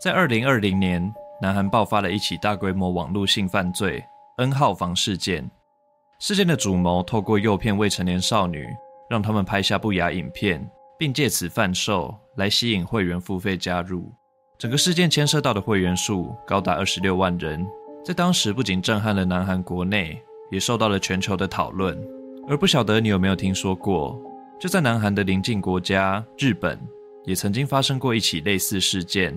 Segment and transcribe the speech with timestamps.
[0.00, 4.04] 在二零二零年，南韩爆发了一起大规模网络性犯罪
[4.36, 5.50] “N 号房”事件。
[6.18, 8.68] 事件的主谋透过诱骗未成年少女，
[9.08, 10.68] 让他们拍下不雅影片，
[10.98, 14.12] 并借此贩售来吸引会员付费加入。
[14.58, 17.66] 整个事件牵涉到的会员数高达二十六万人，
[18.04, 20.20] 在当时不仅震撼了南韩国内，
[20.50, 21.98] 也受到了全球的讨论。
[22.46, 24.20] 而不晓得你有没有听说过，
[24.60, 26.78] 就在南韩的邻近国家日本，
[27.24, 29.34] 也曾经发生过一起类似事件。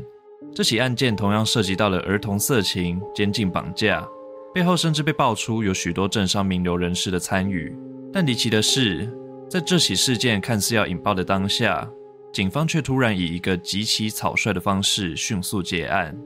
[0.58, 4.04] 这起案件同样涉及到了儿童色情、监禁、绑架，
[4.52, 7.77] 背后甚至被爆出有许多政商名流人士的参与。
[8.12, 9.08] 但离奇的是，
[9.48, 11.88] 在这起事件看似要引爆的当下，
[12.34, 16.17] 警方却突然以一个极其草率的方式迅速结案。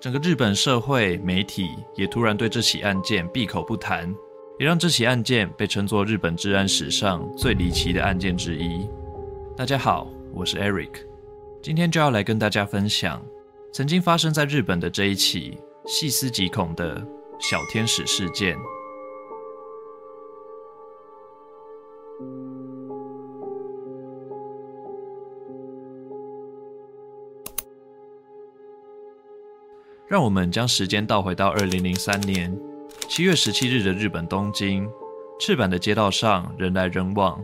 [0.00, 4.08] 整个日本社会媒体也突然对这起案件闭口不谈，
[4.60, 8.88] 也让这起案件被称作日本治安史上最离奇的案件之一。
[9.56, 10.92] 大家好，我是 Eric，
[11.60, 13.20] 今天就要来跟大家分享
[13.72, 15.56] 曾经发生在日本的这一起
[15.86, 17.06] 细思极恐的
[17.38, 18.56] 小天使事件。
[30.08, 32.52] 让我们将时间倒回到二零零三年
[33.08, 34.90] 七月十七日的日本东京，
[35.38, 37.40] 赤坂的街道上人来人往，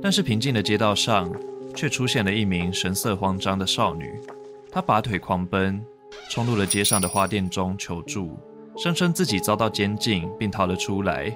[0.00, 1.28] 但是平静的街道上
[1.74, 4.20] 却出现了一名神色慌张的少女。
[4.74, 5.80] 他拔腿狂奔，
[6.28, 8.36] 冲入了街上的花店中求助，
[8.76, 11.32] 声称自己遭到监禁并逃了出来，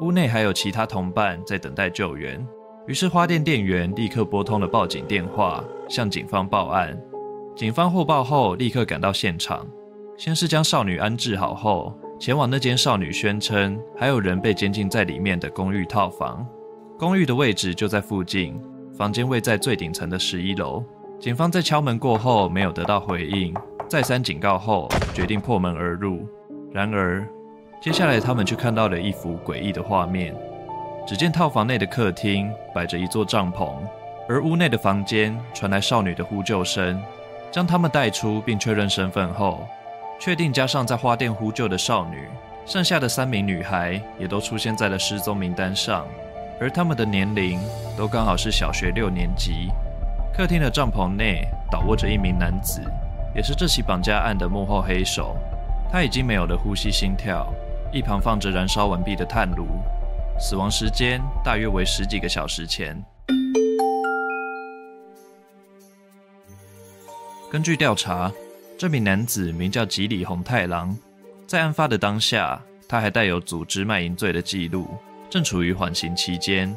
[0.00, 2.46] 屋内还有其他同伴在等待救援。
[2.86, 6.96] 于是花店店员立刻拨通了报警电话，向警方报案。
[7.56, 9.66] 警方获报后立刻赶到现场。
[10.16, 16.46] 先是将少女安置好后，前往那间少女宣称还有人被监禁在里面的公寓套房。
[16.96, 18.56] 公寓的位置就在附近，
[18.96, 20.84] 房间位在最顶层的十一楼。
[21.18, 23.54] 警方在敲门过后没有得到回应，
[23.88, 26.26] 再三警告后，决定破门而入。
[26.72, 27.26] 然而，
[27.80, 30.34] 接下来他们却看到了一幅诡异的画面。
[31.06, 33.72] 只见套房内的客厅摆着一座帐篷，
[34.28, 37.02] 而屋内的房间传来少女的呼救声。
[37.50, 39.66] 将他们带出并确认身份后，
[40.20, 42.28] 确定加上在花店呼救的少女，
[42.66, 46.06] 剩下的三名女孩也都出现在了失踪名单上，
[46.60, 47.58] 而她们的年龄
[47.96, 49.70] 都刚好是小学六年级。
[50.36, 52.82] 客厅的帐篷内倒卧着一名男子，
[53.34, 55.34] 也是这起绑架案的幕后黑手。
[55.90, 57.50] 他已经没有了呼吸心跳，
[57.90, 59.66] 一旁放着燃烧完毕的炭炉，
[60.38, 63.02] 死亡时间大约为十几个小时前。
[67.50, 68.30] 根据调查。
[68.78, 70.94] 这名男子名叫吉里红太郎，
[71.46, 74.86] 在案发的当下，他还带有组织卖淫罪的记录，
[75.30, 76.76] 正处于缓刑期间。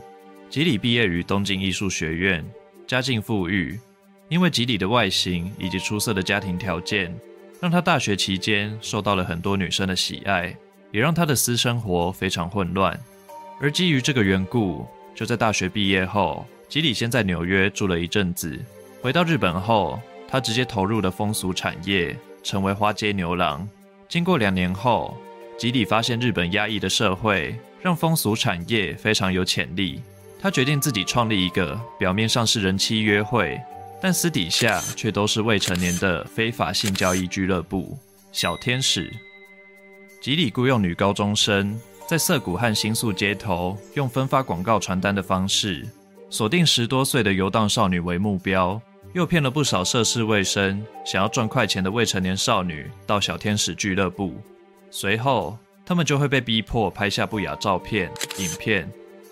[0.49, 2.41] 吉里毕业于东京艺术学院，
[2.89, 3.79] 家境富裕，
[4.29, 7.15] 因为吉里的外形以及出色的家庭条件，
[7.61, 10.57] 让他大学期间受到了很多女生的喜爱，
[10.91, 12.99] 也让他的私生活非常混乱。
[13.61, 18.59] 而基于这个缘故，就在大学毕业后，吉里先在纽约住了一阵子，
[19.03, 20.01] 回到日本后。
[20.31, 23.67] 他直接投入了风俗产业，成为花街牛郎。
[24.07, 25.17] 经过两年后，
[25.57, 30.01] 吉里发现日本压抑的社会让风俗产业非常有潜力。
[30.41, 33.59] 他决定自己创立一个表面上是人妻约会，
[34.01, 37.97] 但私底下却都是未成年的非法性交易俱乐部——
[38.31, 39.11] 小天使。
[40.21, 45.85] 吉里雇佣女高中生，在涩谷和新宿街头用分发广告传单的方式，
[46.29, 48.81] 锁定十多岁的游荡少女为目标。
[49.13, 54.35] 诱骗了不少涉世未深、想要赚快钱的未成年少女到小天使俱乐部，
[54.91, 58.87] 随后他们就会被逼迫拍下不雅照片、影片，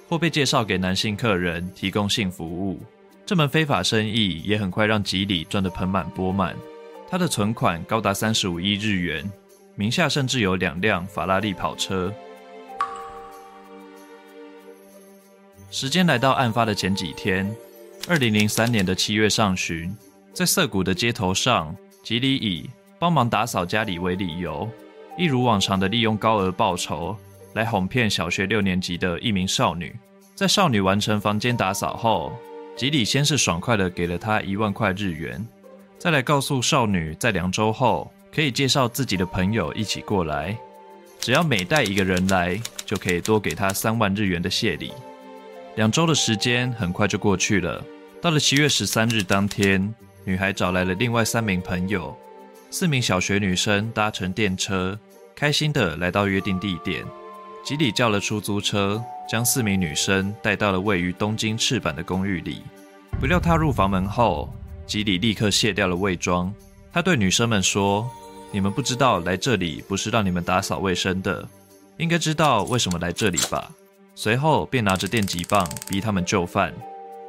[0.08, 2.80] 或被介绍给男性客人提供性服务。
[3.26, 6.56] 这门非法生意也很快让吉里赚得盆满钵满，
[7.10, 9.30] 他的存款高达三十五亿日元，
[9.76, 12.14] 名下甚至有两辆法拉利跑车。
[15.70, 17.54] 时间来到案发的前几天。
[18.10, 19.94] 二零零三年的七月上旬，
[20.32, 24.70] 在涩谷的街头上，吉里以帮忙打扫家里为理由，
[25.18, 27.14] 一如往常的利用高额报酬
[27.54, 29.94] 来哄骗小学六年级的一名少女。
[30.38, 32.32] 在少女完成房间打扫后，
[32.76, 35.44] 吉里先是爽快的给了她一万块日元，
[35.98, 40.56] 再来告诉少女，在两周后可以介绍自己的朋友一起过来，
[41.20, 42.56] 只要每带一个人来，
[42.86, 44.94] 就可以多给她三万日元的谢礼。
[45.74, 47.84] 两周的时间很快就过去了。
[48.22, 49.92] 到了七月十三日当天，
[50.24, 52.16] 女孩找来了另外三名朋友，
[52.70, 55.00] 四名小学女生搭乘电车，
[55.36, 57.04] 开心的来到约定地点。
[57.66, 62.64] 吉里叫了出租车，将四名女生带到了位于东京赤坂的公寓里。
[63.20, 64.54] 不料踏入房门后，
[64.86, 66.54] 吉里立刻卸掉了伪装，
[66.94, 68.10] 他对女生们说
[68.52, 71.48] ：“你们不知道来这里不是让你们打扫卫生的，
[71.98, 73.72] 应该知道为什么来这里吧？”
[74.16, 76.74] 随后便拿着电击棒逼他们就范。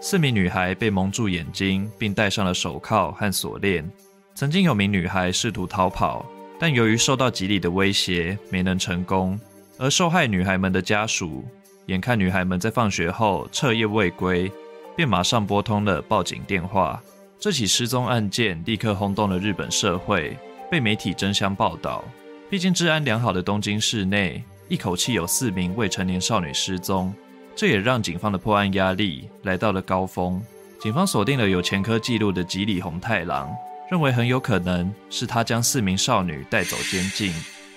[0.01, 3.87] 四名女孩被蒙住眼睛，并戴上了手铐和锁链。
[4.35, 6.25] 曾经有名女孩试图逃跑，
[6.59, 9.39] 但由于受到吉里的威胁，没能成功。
[9.77, 11.45] 而受害女孩们的家属，
[11.89, 14.53] 眼看女孩们在放学后彻夜未归，
[14.95, 17.03] 便马上拨通了报警电话。
[17.41, 20.37] 这起失踪案件立刻轰动了日本社会，
[20.71, 22.05] 被媒体争相报道。
[22.51, 27.15] 毕竟治安良好的东京市内，一口气有四名未成年少女失踪。
[27.57, 30.43] 这也让警方的破案压力来到了高峰。
[30.79, 33.51] 警方锁定了有前科记录的吉里红太郎，
[33.91, 37.33] 认为很有可能是他将四名少女带走监禁。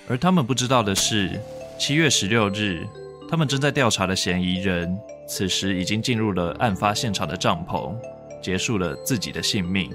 [0.06, 1.40] 而他们不知道的是，
[1.78, 2.86] 七月十六日，
[3.32, 4.94] 他们正在调查的嫌疑人，
[5.26, 7.96] 此时已经进入了案发现场的帐篷，
[8.42, 9.90] 结束了自己的性命。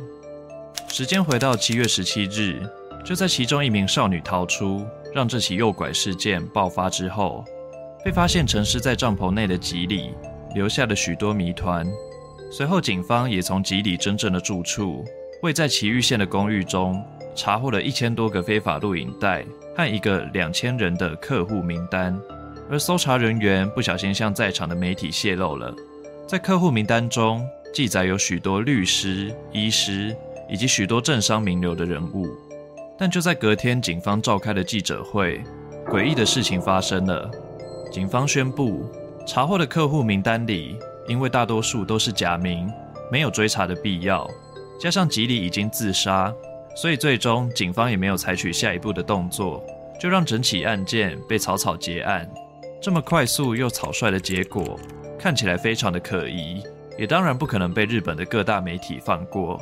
[0.87, 2.59] 时间回到七月十七日，
[3.05, 7.45] 就在其中一名少女逃出，让这起诱拐事件爆发之后。
[8.03, 10.15] 被发现沉尸在帐篷内的吉里，
[10.55, 11.85] 留下了许多谜团。
[12.51, 15.05] 随后，警方也从吉里真正的住处，
[15.43, 16.99] 位在埼玉县的公寓中，
[17.35, 19.45] 查获了一千多个非法录影带
[19.75, 22.19] 和一个两千人的客户名单。
[22.69, 25.73] 而搜查人员不小心向在场的媒体泄露了，
[26.27, 30.15] 在客户名单中记载有许多律师、医师
[30.49, 32.27] 以及许多政商名流的人物。
[32.97, 35.41] 但就在隔天，警方召开了记者会，
[35.85, 37.29] 诡异的事情发生了。
[37.91, 38.85] 警方宣布，
[39.25, 40.75] 查获的客户名单里，
[41.07, 42.67] 因为大多数都是假名，
[43.11, 44.27] 没有追查的必要。
[44.79, 46.33] 加上吉里已经自杀，
[46.75, 49.63] 所以最终警方也没有采取下一步的动作，
[49.99, 52.27] 就让整起案件被草草结案。
[52.79, 54.79] 这么快速又草率的结果，
[55.19, 56.61] 看起来非常的可疑，
[56.97, 59.59] 也当然不可能被日本的各大媒体放过。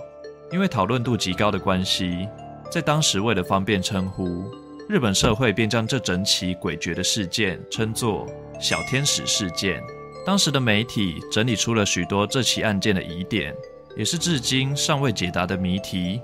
[0.51, 2.27] 因为讨论度极高的关系，
[2.69, 4.45] 在当时为了方便称呼。
[4.87, 8.27] 日本社会便将这整起诡谲的事件称作
[8.61, 9.81] “小天使事件”。
[10.23, 13.55] 当时的媒体整理出了许多这起案件的疑点，
[13.95, 16.21] 也是至今尚未解答的谜题。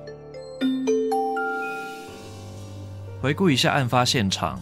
[3.19, 4.61] 回顾一下案发现场，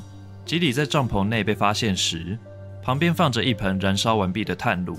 [0.50, 2.36] 吉里在帐篷内被发现时，
[2.82, 4.98] 旁边放着一盆燃烧完毕的炭炉，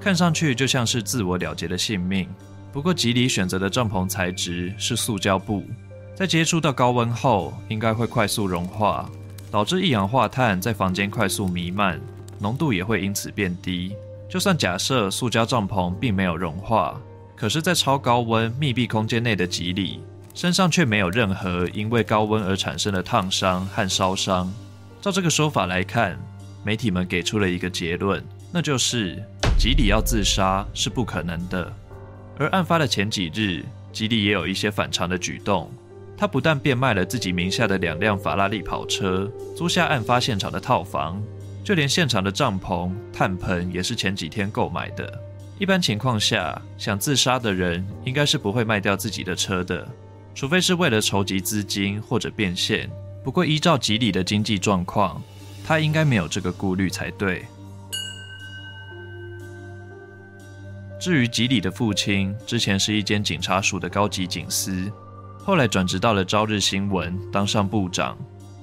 [0.00, 2.28] 看上去就像是自我了结的性命。
[2.72, 5.64] 不过，吉里选择的帐篷材质是塑胶布。
[6.14, 9.10] 在接触到高温后，应该会快速融化，
[9.50, 12.00] 导致一氧化碳在房间快速弥漫，
[12.38, 13.96] 浓度也会因此变低。
[14.28, 17.00] 就算假设塑胶帐篷并没有融化，
[17.34, 19.98] 可是，在超高温密闭空间内的吉里
[20.34, 24.54] 身上却没有任何因为高温而产生的烫伤和烧伤。
[25.04, 26.18] 照这个说法来看，
[26.64, 29.22] 媒体们给出了一个结论，那就是
[29.58, 31.70] 吉里要自杀是不可能的。
[32.38, 33.62] 而案发的前几日，
[33.92, 35.70] 吉里也有一些反常的举动。
[36.16, 41.22] 他不但变卖了自己名下的两辆法拉利跑车，租下案发现场的套房，
[41.62, 45.20] 就连现场的帐篷、炭盆也是前几天购买的。
[45.58, 49.86] 一般情况下，想自杀的人应该是不会卖掉自己的车的，
[50.34, 52.88] 除非是为了筹集资金或者变现。
[53.24, 55.20] 不过，依照吉里的经济状况，
[55.66, 57.42] 他应该没有这个顾虑才对。
[61.00, 64.92] 至于吉里的父亲，之前是一间警察署的高级警司。
[65.38, 68.16] 后来转职到了朝日新闻，当上部长。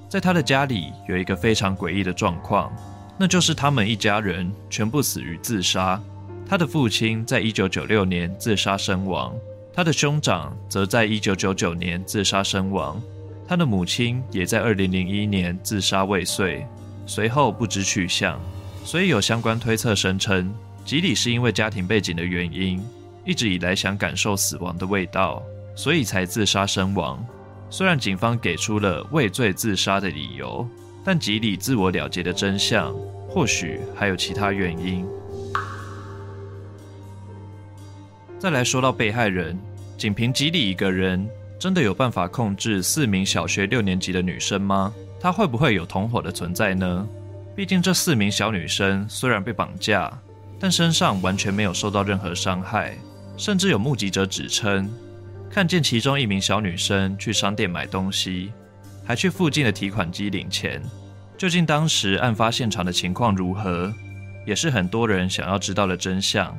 [0.08, 2.72] 在他的家里有一个非常诡异的状况，
[3.18, 6.00] 那就是他们一家人全部死于自杀。
[6.46, 9.34] 他的父亲在一九九六年自杀身亡，
[9.72, 13.00] 他的兄长则在一九九九年自杀身亡，
[13.52, 16.66] 他的母亲也在二零零一年自杀未遂，
[17.04, 18.40] 随后不知去向。
[18.82, 20.50] 所以有相关推测声称，
[20.86, 22.82] 吉里是因为家庭背景的原因，
[23.26, 25.42] 一直以来想感受死亡的味道。
[25.76, 27.22] 所以才自杀身亡。
[27.68, 30.66] 虽然警方给出了畏罪自杀的理由，
[31.04, 32.90] 但吉里自我了结的真相，
[33.28, 35.06] 或许还有其他原因。
[38.38, 39.60] 再来说到被害人，
[39.98, 41.28] 仅凭吉里一个人，
[41.62, 44.92] 真的有办法控制四名小学六年级的女生吗？
[45.20, 47.06] 她会不会有同伙的存在呢？
[47.54, 50.12] 毕竟这四名小女生虽然被绑架，
[50.58, 52.98] 但身上完全没有受到任何伤害，
[53.36, 54.90] 甚至有目击者指称。
[55.48, 58.50] 看见其中一名小女生去商店买东西，
[59.04, 60.82] 还去附近的提款机领钱。
[61.38, 63.94] 究竟当时案发现场的情况如何，
[64.44, 66.58] 也是很多人想要知道的真相。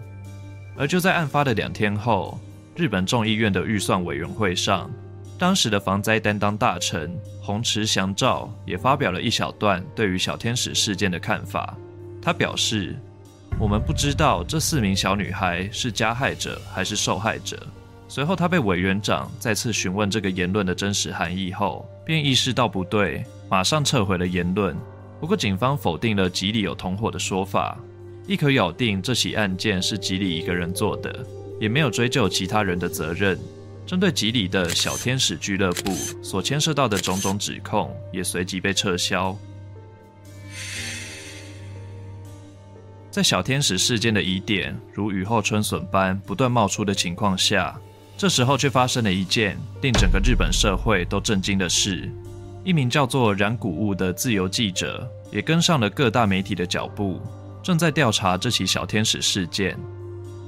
[0.77, 2.39] 而就在案发的两天后，
[2.75, 4.89] 日本众议院的预算委员会上，
[5.37, 11.77] 当时的防灾担当大臣鸿池祥照也发表了一小段对于小天使事件的看法。
[12.19, 12.95] 他表示
[13.59, 17.61] ：“我们不知道这四名小女孩是加害者还是受害者。”
[18.09, 24.75] 随后，他被委员长再次询问这个言论的真实含义后，便意识到不对，马上撤回了言论。
[25.19, 27.77] 不过，警方否定了吉里有同伙的说法，
[28.27, 31.25] 一口咬定这起案件是吉里一个人做的，
[31.63, 33.39] 也没有追究其他人的责任。
[33.85, 39.33] 针对吉里的小天使俱乐部所牵涉到的种种指控，也随即被撤销。
[43.09, 47.79] 在小天使事件的疑点如雨后春笋般不断冒出的情况下，
[48.17, 52.11] 这时候却发生了一件令整个日本社会都震惊的事：
[52.65, 57.21] 一名叫做染谷悟的自由记者也跟上了各大媒体的脚步，
[57.63, 59.79] 正在调查这起小天使事件。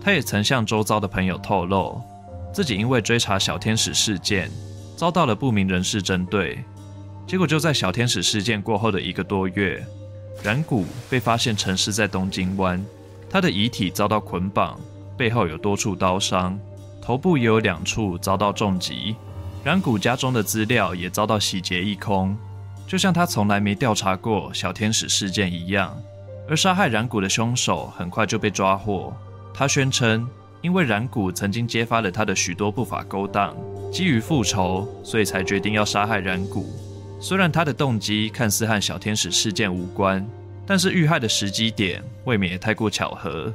[0.05, 1.99] 他也曾向周遭的朋友透露，
[2.53, 4.51] 自己因为追查小天使事件，
[4.95, 6.63] 遭到了不明人士针对。
[7.25, 9.83] 结果就在小天使事件过后的一个多月，
[10.43, 12.85] 染谷被发现陈尸在东京湾，
[13.27, 14.79] 他的遗体遭到捆绑，
[15.17, 16.55] 背后有多处刀伤。
[17.01, 19.15] 头部也有两处遭到重击，
[19.63, 22.37] 染谷家中的资料也遭到洗劫一空，
[22.85, 25.97] 就像他从来没调查过小天使事件一样。
[26.47, 29.11] 而杀害染谷的凶手很快就被抓获，
[29.57, 30.27] 他宣称
[30.61, 33.55] 因为染谷曾经揭发了他的许多不法勾当，
[33.89, 36.67] 基于复仇，所以才决定要杀害染谷。
[37.21, 40.27] 虽然他的动机看似和小天使事件无关，
[40.65, 43.53] 但是遇害的时机点未免也太过巧合。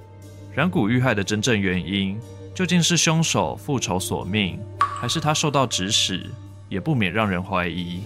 [0.54, 2.18] 染谷遇害的真正原因。
[2.52, 6.26] 究竟是凶手复仇索命，还是他受到指使，
[6.68, 8.02] 也不免让人怀疑。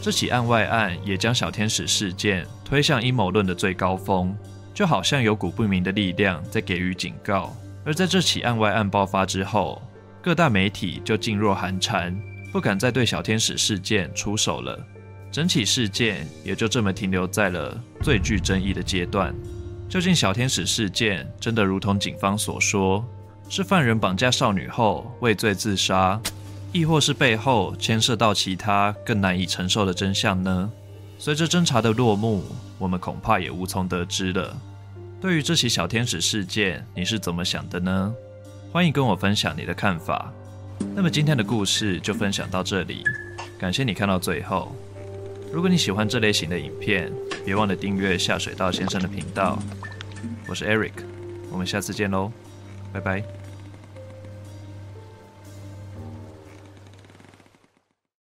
[0.00, 4.34] 这起案外案也将小天使事件推向阴谋论的最高峰，
[4.80, 7.54] 就好像有股不明的力量在给予警告。
[7.84, 9.82] 而在这起案外案爆发之后，
[10.22, 12.18] 各大媒体就噤若寒蝉，
[12.50, 14.82] 不敢再对小天使事件出手了。
[15.30, 19.34] 整起事件也就这么停留在了最具争议的阶段。
[19.86, 23.04] 究竟小天使事件真的如同警方所说，
[23.50, 26.18] 是犯人绑架少女后畏罪自杀，
[26.72, 30.72] 亦或是背后牵涉到其他更难以承受的真相呢？
[31.18, 32.42] 随着侦查的落幕，
[32.78, 34.56] 我们恐怕也无从得知了。
[35.20, 38.14] 对于这起小天使事件，你是怎么想的呢？
[38.72, 40.32] 欢迎跟我分享你的看法。
[40.94, 43.04] 那么今天的故事就分享到这里，
[43.58, 44.74] 感谢你看到最后。
[45.52, 47.12] 如果你喜欢这类型的影片，
[47.44, 49.58] 别忘了订阅下水道先生的频道。
[50.48, 50.92] 我是 Eric，
[51.52, 52.32] 我们下次见喽，
[52.90, 53.39] 拜拜。